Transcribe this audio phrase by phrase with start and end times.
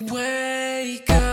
[0.00, 1.27] Wake up.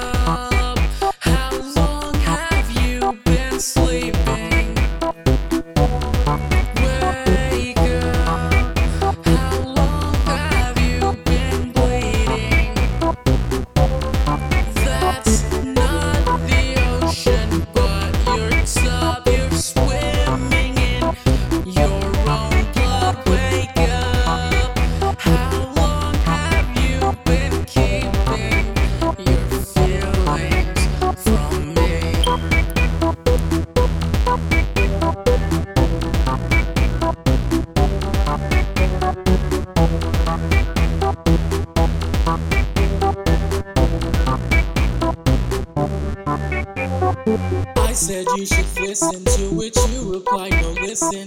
[47.28, 51.26] I said you should listen to which you replied, no listen.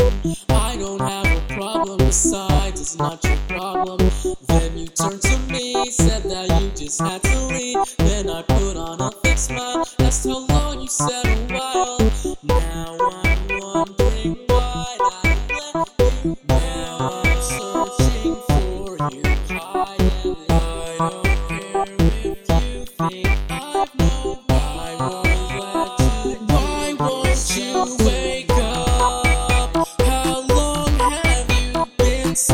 [0.51, 3.99] I don't have a problem, besides it's not your problem.
[4.47, 7.79] Then you turned to me, said that you just had to leave.
[7.99, 11.99] Then I put on a fixed smile, asked how long you said a while.
[12.45, 15.37] Now I'm wondering why I
[15.75, 16.37] left you.
[16.49, 19.23] Now I'm searching for you
[19.59, 21.85] high and I don't care
[22.25, 23.68] if you think I